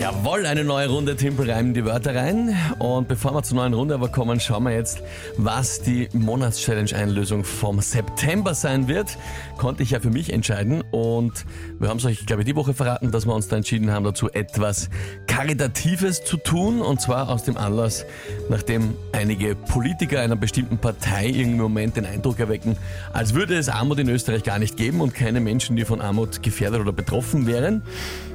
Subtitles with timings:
[0.00, 2.56] Jawohl, eine neue Runde Timpel reimen die Wörter rein.
[2.78, 5.02] Und bevor wir zur neuen Runde aber kommen, schauen wir jetzt,
[5.36, 9.18] was die Monatschallenge-Einlösung vom September sein wird.
[9.56, 10.82] Konnte ich ja für mich entscheiden.
[10.92, 11.44] Und
[11.80, 14.04] wir haben es euch, glaube ich, die Woche verraten, dass wir uns da entschieden haben,
[14.04, 14.88] dazu etwas
[15.26, 16.80] Karitatives zu tun.
[16.80, 18.06] Und zwar aus dem Anlass,
[18.48, 22.76] nachdem einige Politiker einer bestimmten Partei im Moment den Eindruck erwecken,
[23.12, 26.40] als würde es Armut in Österreich gar nicht geben und keine Menschen, die von Armut
[26.40, 27.82] gefährdet oder betroffen wären,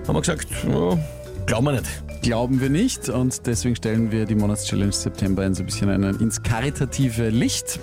[0.06, 0.98] haben wir gesagt, ja,
[1.46, 2.22] Glauben wir nicht.
[2.22, 6.20] Glauben wir nicht und deswegen stellen wir die Monatschallenge September ein so ein bisschen einen,
[6.22, 7.80] ins karitative Licht.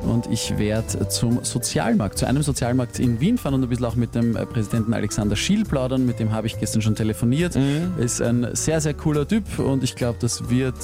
[0.00, 3.94] Und ich werde zum Sozialmarkt, zu einem Sozialmarkt in Wien fahren und ein bisschen auch
[3.94, 6.06] mit dem Präsidenten Alexander Schiel plaudern.
[6.06, 7.54] Mit dem habe ich gestern schon telefoniert.
[7.54, 7.92] Mhm.
[7.98, 10.74] Ist ein sehr, sehr cooler Typ und ich glaube, das wird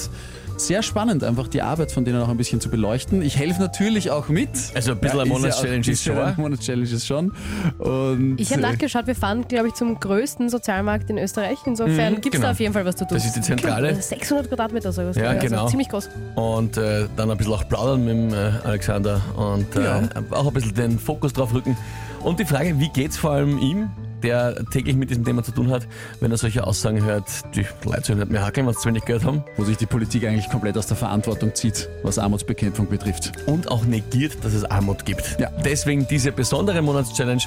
[0.58, 3.22] sehr spannend, einfach die Arbeit von denen auch ein bisschen zu beleuchten.
[3.22, 4.50] Ich helfe natürlich auch mit.
[4.74, 6.18] Also ein bisschen eine Monatschallenge ist schon.
[6.18, 7.32] Eine Monatschallenge ist schon.
[7.78, 11.58] Und Ich habe äh, nachgeschaut, wir fahren, glaube ich, zum größten Sozialmarkt in Österreich.
[11.64, 12.46] Insofern gibt es genau.
[12.46, 13.16] da auf jeden Fall was zu tun.
[13.16, 13.94] Das ist die Zentrale.
[13.94, 15.16] 600 Quadratmeter sowas.
[15.16, 15.66] Ja, also genau.
[15.68, 16.10] Ziemlich groß.
[16.34, 20.02] Und äh, dann ein bisschen auch plaudern mit dem äh, Alexander und äh, Ja.
[20.30, 21.76] auch ein bisschen den Fokus drauf rücken.
[22.22, 23.90] Und die Frage, wie geht's vor allem ihm,
[24.22, 25.86] der täglich mit diesem Thema zu tun hat,
[26.20, 27.24] wenn er solche Aussagen hört,
[27.54, 30.48] die Leute nicht mehr hackeln, was zu wenig gehört haben, wo sich die Politik eigentlich
[30.48, 33.32] komplett aus der Verantwortung zieht, was Armutsbekämpfung betrifft.
[33.46, 35.38] und auch negiert, dass es Armut gibt.
[35.38, 35.50] Ja.
[35.64, 37.42] Deswegen diese besondere Monatschallenge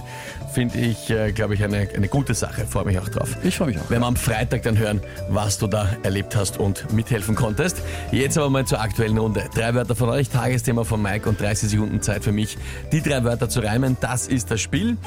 [0.54, 2.66] finde ich, äh, glaube ich, eine, eine gute Sache.
[2.66, 3.38] Freue mich auch drauf.
[3.44, 3.90] Ich freue mich auch.
[3.90, 7.82] Werden wir am Freitag dann hören, was du da erlebt hast und mithelfen konntest.
[8.12, 9.44] Jetzt aber mal zur aktuellen Runde.
[9.54, 12.58] Drei Wörter von euch, Tagesthema von Mike und 30 Sekunden Zeit für mich,
[12.92, 13.98] die drei Wörter zu reimen.
[14.02, 14.98] Das ist das Spiel.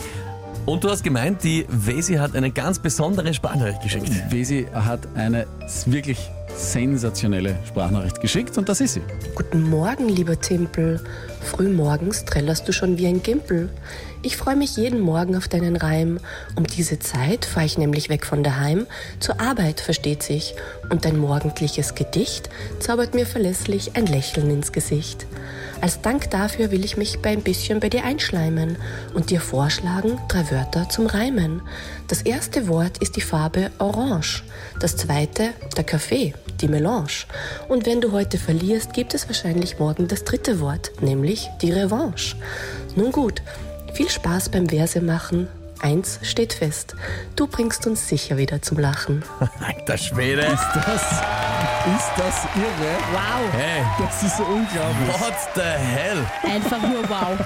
[0.67, 4.11] Und du hast gemeint, die Wesi hat eine ganz besondere Sprachnachricht geschickt.
[4.31, 5.47] Wesi hat eine
[5.85, 9.03] wirklich sensationelle Sprachnachricht geschickt und das ist sie.
[9.35, 11.01] Guten Morgen, lieber Timpel.
[11.45, 13.71] Frühmorgens trällerst du schon wie ein Gimpel.
[14.23, 16.19] Ich freue mich jeden Morgen auf deinen Reim.
[16.57, 18.87] Um diese Zeit fahre ich nämlich weg von daheim.
[19.21, 20.55] Zur Arbeit, versteht sich.
[20.91, 22.49] Und dein morgendliches Gedicht
[22.81, 25.27] zaubert mir verlässlich ein Lächeln ins Gesicht.
[25.81, 28.77] Als Dank dafür will ich mich bei ein bisschen bei dir einschleimen
[29.13, 31.61] und dir vorschlagen drei Wörter zum Reimen.
[32.09, 34.45] Das erste Wort ist die Farbe Orange.
[34.81, 36.33] Das zweite der Kaffee,
[36.63, 37.27] die Melange.
[37.69, 42.37] Und wenn du heute verlierst, gibt es wahrscheinlich morgen das dritte Wort, nämlich die Revanche.
[42.97, 43.43] Nun gut,
[43.93, 45.49] viel Spaß beim Verse machen.
[45.81, 46.95] Eins steht fest,
[47.37, 49.23] du bringst uns sicher wieder zum Lachen.
[49.61, 50.43] Alter Schwede.
[50.87, 51.23] Das
[51.87, 52.95] ist das irre.
[53.13, 53.53] Wow.
[53.53, 55.09] Hey, Das ist so unglaublich.
[55.21, 56.25] what the hell?
[56.43, 57.39] Einfach nur wow.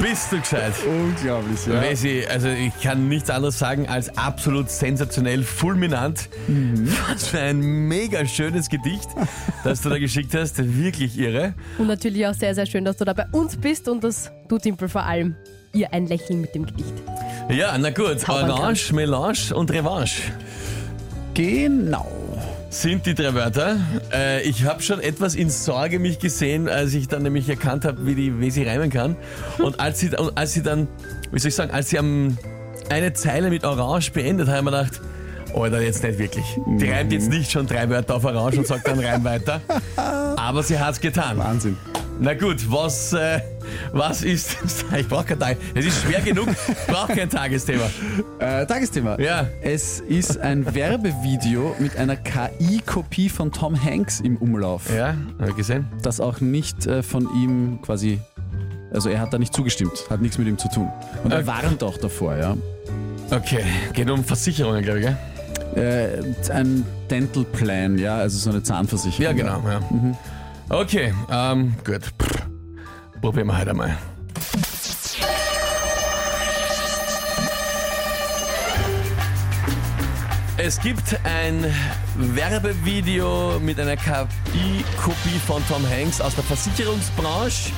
[0.00, 0.72] Bist du gescheit?
[0.86, 1.80] Unglaublich, ja.
[1.80, 6.28] Wesi, also ich kann nichts anderes sagen als absolut sensationell, fulminant.
[7.08, 9.08] Was für ein mega schönes Gedicht,
[9.64, 10.58] das du da geschickt hast.
[10.58, 11.54] Wirklich irre.
[11.78, 14.58] Und natürlich auch sehr, sehr schön, dass du da bei uns bist und dass du,
[14.58, 15.34] Timpel, vor allem
[15.72, 16.92] ihr ein Lächeln mit dem Gedicht.
[17.48, 18.28] Ja, na gut.
[18.28, 20.22] Orange, Melange und Revanche
[21.34, 22.06] Genau.
[22.72, 23.76] Sind die drei Wörter.
[24.12, 28.06] Äh, ich habe schon etwas in Sorge mich gesehen, als ich dann nämlich erkannt habe,
[28.06, 29.16] wie die Wesi reimen kann.
[29.58, 30.88] Und als sie, als sie dann,
[31.30, 32.38] wie soll ich sagen, als sie am,
[32.88, 35.00] eine Zeile mit Orange beendet hat, habe ich mir gedacht,
[35.54, 36.46] Alter, jetzt nicht wirklich.
[36.78, 39.60] Die reimt jetzt nicht schon drei Wörter auf Orange und sagt dann reim weiter.
[39.96, 41.36] Aber sie hat's getan.
[41.36, 41.76] Wahnsinn.
[42.24, 43.40] Na gut, was, äh,
[43.92, 44.56] was ist.
[44.96, 45.56] Ich brauche kein Tag.
[45.74, 47.90] Es ist schwer genug, ich brauche kein Tagesthema.
[48.38, 49.18] Äh, Tagesthema.
[49.18, 49.48] Ja.
[49.60, 55.56] Es ist ein Werbevideo mit einer KI-Kopie von Tom Hanks im Umlauf, Ja, hab ich
[55.56, 55.86] gesehen.
[56.02, 58.20] das auch nicht äh, von ihm quasi.
[58.92, 60.88] Also er hat da nicht zugestimmt, hat nichts mit ihm zu tun.
[61.24, 62.56] Und er warnt auch davor, ja.
[63.30, 65.16] Okay, geht um Versicherungen, glaube ich, gell?
[65.74, 69.24] Äh, ein Dental Plan, ja, also so eine Zahnversicherung.
[69.24, 69.62] Ja, genau.
[69.68, 69.80] Ja.
[70.72, 72.00] Okay, ähm, gut.
[73.20, 73.98] Probieren wir halt einmal.
[80.56, 81.66] Es gibt ein
[82.16, 87.70] Werbevideo mit einer KI-Kopie von Tom Hanks aus der Versicherungsbranche.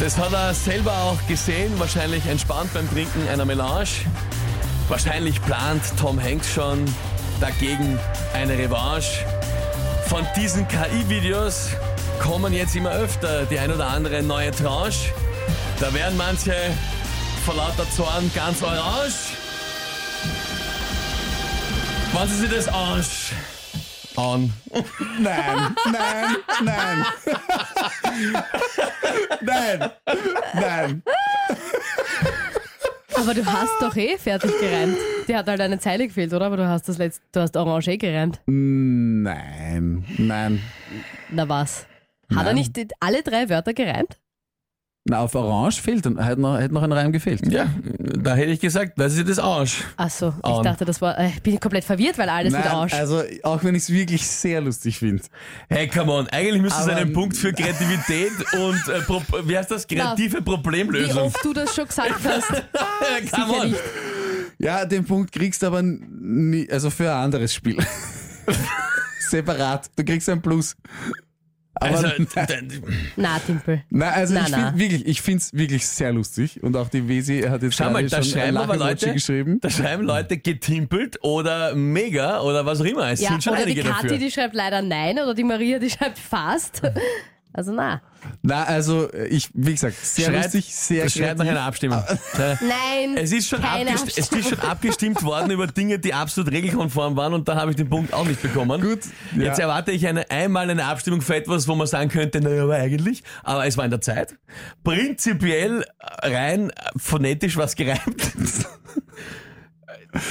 [0.00, 3.88] Das hat er selber auch gesehen, wahrscheinlich entspannt beim Trinken einer Melange.
[4.88, 6.84] Wahrscheinlich plant Tom Hanks schon
[7.40, 7.98] dagegen
[8.34, 9.24] eine Revanche.
[10.08, 11.70] Von diesen KI-Videos
[12.20, 15.12] kommen jetzt immer öfter die ein oder andere neue Tranche.
[15.80, 16.54] Da werden manche
[17.44, 19.34] vor lauter Zorn ganz orange.
[22.12, 23.32] Wann sie sich das Arsch
[24.16, 24.52] an?
[25.18, 27.06] Nein, nein, nein.
[29.40, 29.90] nein,
[30.54, 31.02] nein.
[33.14, 34.98] Aber du hast doch eh fertig gereimt.
[35.28, 36.46] Die hat halt eine Zeile gefehlt, oder?
[36.46, 38.40] Aber du hast das letzte, du hast Orange eh gereimt.
[38.46, 40.60] Nein, nein.
[41.30, 41.86] Na was?
[42.30, 42.54] Hat er Nein.
[42.56, 44.18] nicht die- alle drei Wörter gereimt?
[45.06, 47.46] Na, auf Orange fehlt, und hätte noch, hätte noch ein Reim gefehlt.
[47.52, 47.66] Ja,
[47.98, 49.84] da hätte ich gesagt, das ist das Arsch.
[49.98, 51.18] Achso, ich dachte, das war.
[51.18, 52.94] äh, Ich bin komplett verwirrt, weil alles mit Arsch.
[52.94, 55.22] also auch wenn ich es wirklich sehr lustig finde.
[55.68, 59.58] Hey, come on, eigentlich müsste es Aber- einen Punkt für Kreativität und, äh, Pro wie
[59.58, 61.24] heißt das, kreative Wie Problemlösung.
[61.24, 62.48] oft du das schon gesagt hast.
[63.30, 63.66] come sicher on.
[63.68, 63.80] nicht.
[64.58, 67.76] Ja, den Punkt kriegst du aber nie, also für ein anderes Spiel.
[69.28, 69.90] Separat.
[69.96, 70.76] Du kriegst ein Plus.
[71.76, 72.06] Aber Also,
[72.36, 72.82] nein,
[73.16, 73.82] Na, Timpel.
[73.90, 74.56] nein, also na, ich na.
[74.68, 77.90] finde wirklich, ich finde es wirklich sehr lustig und auch die Wesi hat jetzt Schau
[77.90, 79.58] mal, gerade da schon ein schreiben aber Leute, geschrieben.
[79.60, 83.10] da schreiben Leute getimpelt oder mega oder was auch immer.
[83.10, 84.18] Es Ja, sind schon oder die einige Kathi, dafür.
[84.18, 86.80] die schreibt leider nein, oder die Maria, die schreibt fast.
[87.56, 88.02] Also na.
[88.42, 92.02] Na, also ich, wie gesagt, sehr Schreit- lustig, sehr Schreit nach einer Abstimmung.
[92.36, 93.16] Nein.
[93.16, 97.16] Es ist, schon keine abgest es ist schon abgestimmt worden über Dinge, die absolut regelkonform
[97.16, 98.80] waren und da habe ich den Punkt auch nicht bekommen.
[98.82, 99.02] Gut,
[99.36, 99.44] ja.
[99.44, 102.74] Jetzt erwarte ich eine, einmal eine Abstimmung für etwas, wo man sagen könnte, naja, aber
[102.74, 104.34] eigentlich, aber es war in der Zeit.
[104.82, 105.84] Prinzipiell
[106.22, 108.00] rein phonetisch was gereimt.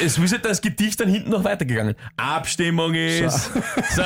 [0.02, 1.96] Es ist das Gedicht dann hinten noch weitergegangen.
[2.16, 3.52] Abstimmung ist.
[3.96, 4.04] So.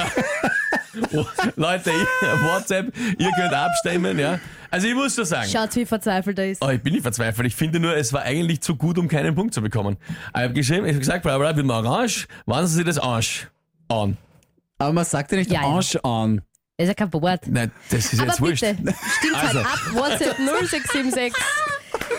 [1.14, 4.40] Oh, Leute, ich- WhatsApp, ihr könnt abstimmen, ja.
[4.70, 5.50] Also ich muss schon sagen.
[5.50, 6.62] Schaut, wie verzweifelt er ist.
[6.62, 7.48] Oh, ich bin nicht verzweifelt.
[7.48, 9.98] Ich finde nur, es war eigentlich zu gut, um keinen Punkt zu bekommen.
[10.36, 13.48] Ich habe geschrieben, ich habe gesagt, bla bla, mit dem Orange, wann Sie das Arsch
[13.88, 14.18] an?
[14.78, 15.68] Aber man sagt ja nicht Ja, ja.
[15.68, 16.42] Orange an.
[16.78, 17.48] Das ist ja kein Wort.
[17.48, 18.62] Nein, das ist Aber jetzt wurscht.
[18.62, 19.58] bitte, stimmt Also.
[19.64, 19.80] halt ab.
[19.94, 21.34] WhatsApp 0676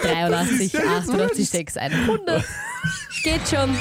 [0.03, 2.45] 83 88 6 100.
[3.23, 3.77] Geht schon.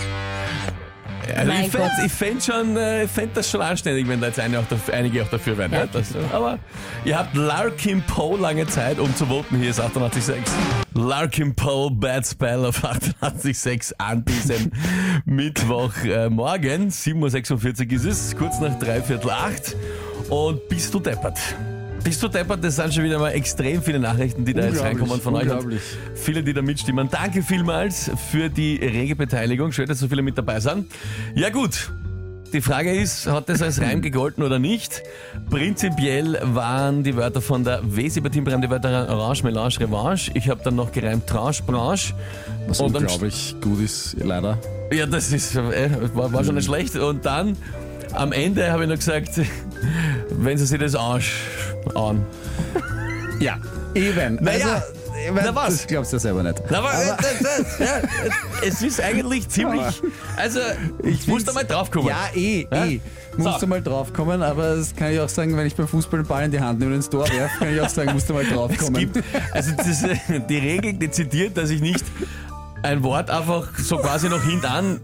[1.35, 4.59] Also ich fände fänd schon, äh, ich fänd das schon anständig, wenn da jetzt eine
[4.59, 5.71] auch dafür, einige auch dafür wären.
[5.71, 5.79] Ja.
[5.79, 5.87] Ja.
[5.91, 6.59] das, aber
[7.05, 9.57] ihr habt Larkin Poe lange Zeit, um zu voten.
[9.57, 10.33] Hier ist 88.6.
[10.93, 14.71] Larkin Poe, Bad Spell auf 88.6 an diesem
[15.25, 16.11] Mittwochmorgen.
[16.11, 16.89] Äh, morgen.
[16.89, 19.75] 7.46 Uhr ist es, kurz nach dreiviertel acht.
[20.29, 21.37] Und bist du deppert?
[22.07, 22.63] Bist du deppert?
[22.63, 25.51] Das sind schon wieder mal extrem viele Nachrichten, die da jetzt reinkommen von euch.
[25.51, 25.77] Und.
[26.15, 27.09] Viele, die da mitstimmen.
[27.11, 29.73] Danke vielmals für die rege Beteiligung.
[29.73, 30.89] Schön, dass so viele mit dabei sind.
[31.35, 31.91] Ja gut,
[32.53, 35.03] die Frage ist, hat das als Reim gegolten oder nicht?
[35.49, 40.31] Prinzipiell waren die Wörter von der Wesi bei Timbrand die Wörter Orange, Melange, Revanche.
[40.33, 42.13] Ich habe dann noch gereimt Tranche, Branche.
[42.69, 44.57] Was unglaublich gut ist, leider.
[44.93, 46.95] Ja, das ist, äh, war, war schon nicht schlecht.
[46.95, 47.57] Und dann
[48.13, 49.41] am Ende habe ich noch gesagt,
[50.29, 51.41] wenn Sie sich das Arsch
[51.95, 52.25] an.
[53.39, 53.57] Ja,
[53.93, 54.35] eben.
[54.41, 54.85] Naja, also,
[55.25, 55.77] ich mein, na was?
[55.77, 56.61] Das glaubst du ja selber nicht.
[56.69, 58.01] Na, aber, äh, das, das, ja,
[58.65, 60.01] es ist eigentlich ziemlich.
[60.35, 60.59] Also,
[61.03, 62.07] ich muss da mal drauf kommen.
[62.07, 62.85] Ja, eh, Ja?
[62.85, 63.01] eh.
[63.37, 63.59] Musst So.
[63.59, 66.45] du mal draufkommen, aber das kann ich auch sagen, wenn ich beim Fußball den Ball
[66.45, 68.41] in die Hand nehme und ins Tor werfe, kann ich auch sagen, musst du mal
[68.43, 68.95] Es draufkommen.
[69.13, 70.15] gibt, also das, äh,
[70.49, 72.03] die Regel dezidiert, dass ich nicht
[72.81, 74.99] ein Wort einfach so quasi noch hintan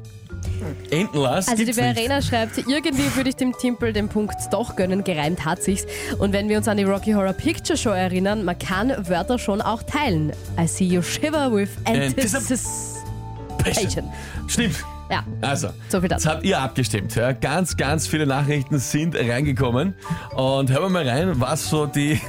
[0.91, 1.51] enden lasse.
[1.51, 1.95] Also die gibt's nicht.
[1.95, 5.85] Verena schreibt, irgendwie würde ich dem Timpel den Punkt doch gönnen, gereimt hat sich's.
[6.19, 9.61] Und wenn wir uns an die Rocky Horror Picture Show erinnern, man kann Wörter schon
[9.61, 10.31] auch teilen.
[10.59, 14.09] I see you shiver with anticipation.
[14.47, 14.75] Stimmt.
[15.09, 17.13] Ja, Also, so viel das habt ihr abgestimmt.
[17.15, 17.33] Ja?
[17.33, 19.93] Ganz, ganz viele Nachrichten sind reingekommen.
[20.33, 22.19] Und hören wir mal rein, was so die,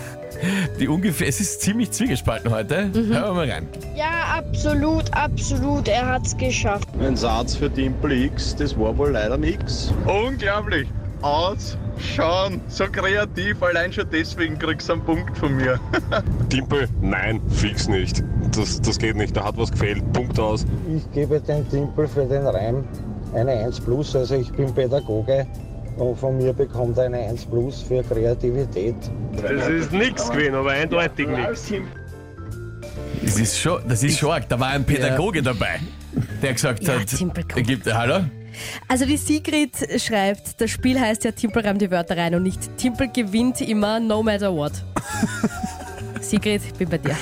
[0.79, 1.29] die ungefähr.
[1.29, 2.87] Es ist ziemlich zwiegespalten heute.
[2.87, 2.95] Mhm.
[2.95, 3.69] Hören wir mal rein.
[3.95, 5.89] Ja, absolut, absolut.
[5.89, 6.89] Er hat's geschafft.
[7.01, 9.93] Ein Satz für Dimpel X, das war wohl leider nix.
[10.07, 10.89] Unglaublich.
[11.23, 15.81] Ausschauen, so kreativ, allein schon deswegen kriegst du einen Punkt von mir.
[16.51, 18.23] Timpel, nein, fix nicht.
[18.55, 20.13] Das, das geht nicht, da hat was gefehlt.
[20.13, 20.67] Punkt aus.
[20.94, 22.85] Ich gebe dem Timpel für den Reim
[23.35, 24.15] eine 1 plus.
[24.15, 25.47] Also ich bin Pädagoge
[25.96, 28.94] und von mir bekommt er eine 1 plus für Kreativität.
[29.41, 31.72] Das ist nichts gewesen, aber eindeutig nichts.
[33.22, 34.48] Das ist schon, das ist schon arg.
[34.48, 35.81] Da war ein Pädagoge dabei,
[36.43, 37.58] der gesagt Ja, hat, Timpel, komm.
[37.58, 38.20] er gibt, hallo?
[38.86, 42.77] Also die Sigrid schreibt, das Spiel heißt ja Timpel reimt die Wörter rein und nicht
[42.77, 44.72] Timpel gewinnt immer no matter what.
[46.20, 47.17] Sigrid, ich bin bei dir.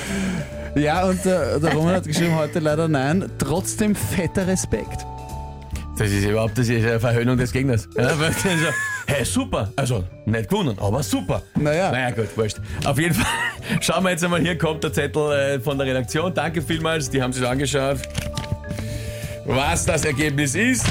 [0.75, 3.25] Ja, und äh, der Roman hat geschrieben, heute leider nein.
[3.37, 5.05] Trotzdem fetter Respekt.
[5.97, 7.87] Das ist überhaupt das ist eine Verhöhnung des Gegners.
[7.95, 8.09] Ja,
[9.07, 9.71] hey, super.
[9.75, 11.43] Also, nicht gewonnen, aber super.
[11.55, 11.91] Naja.
[11.91, 12.57] Naja, gut, wurscht.
[12.83, 13.27] Auf jeden Fall
[13.81, 16.33] schauen wir jetzt einmal, hier kommt der Zettel äh, von der Redaktion.
[16.33, 17.99] Danke vielmals, die haben sich angeschaut.
[19.45, 20.85] Was das Ergebnis ist.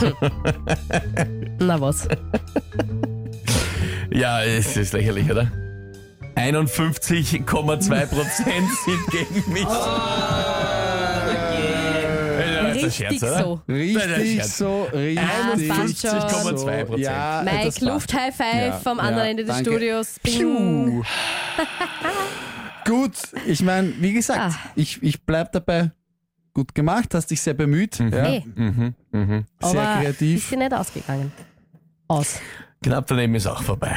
[1.58, 2.06] Na was?
[4.10, 5.50] Ja, es ist lächerlich, oder?
[6.36, 9.62] 51,2 Prozent sind gegen mich.
[9.62, 10.73] Ist
[12.84, 13.42] ein Richtig Scherz, oder?
[13.42, 13.60] so.
[13.66, 14.58] Ist Richtig Scherz.
[14.58, 16.10] so, richtig passt schon.
[16.10, 16.98] 50,2 Prozent.
[17.04, 17.92] Ja, das Mike.
[17.92, 19.70] Luft-High Five Ja, vom ja, anderen Ende des danke.
[19.70, 20.16] Studios.
[20.22, 21.04] Bing.
[22.86, 23.12] Gut,
[23.46, 24.70] ich meine, wie gesagt, Ah.
[24.76, 25.90] ich, ich bleib dabei.
[26.52, 27.98] Gut gemacht, hast dich sehr bemüht.
[27.98, 29.44] Ja, Hey, Mhm, mhm.
[29.60, 30.48] sehr aber ist kreativ.
[30.50, 31.32] sie nicht ausgegangen.
[32.06, 32.38] Aus.
[32.82, 33.96] Knapp daneben ist auch vorbei.